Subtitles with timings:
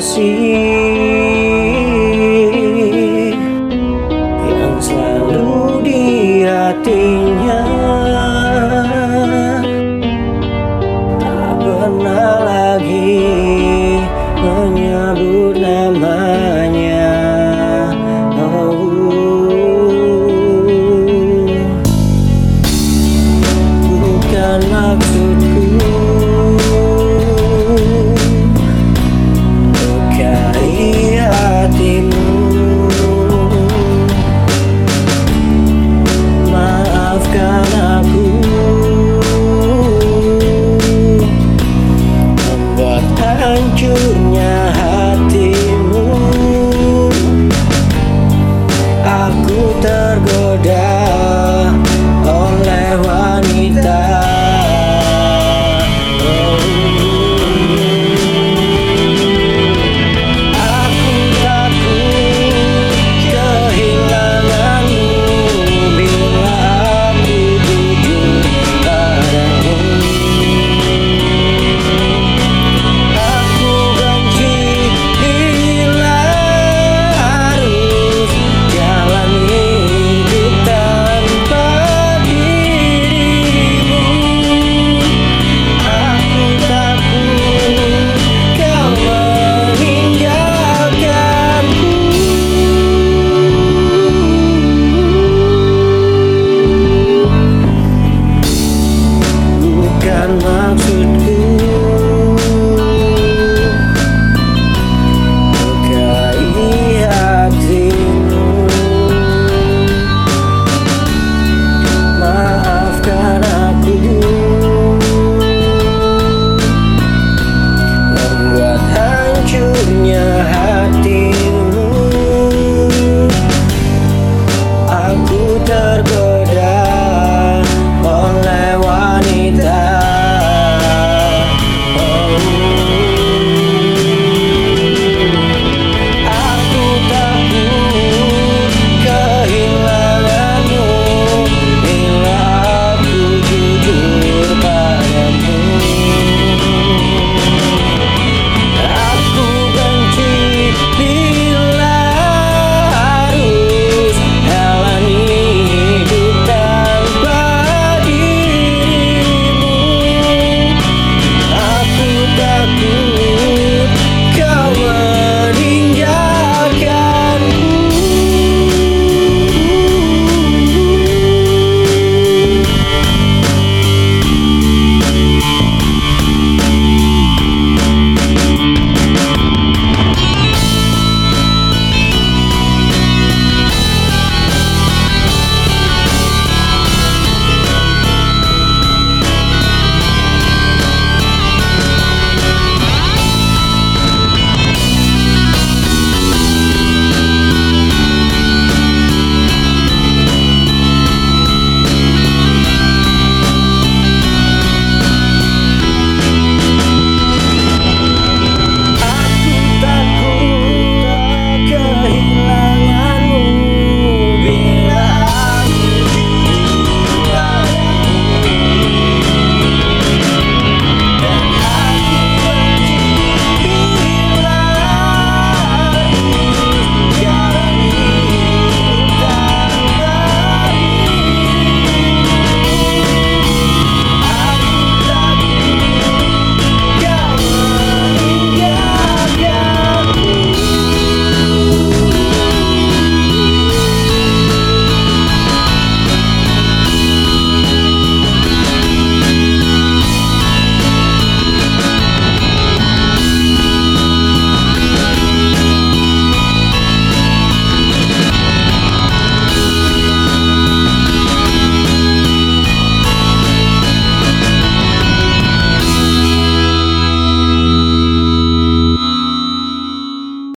[0.00, 0.99] 心。
[43.60, 44.79] anh chữ nhà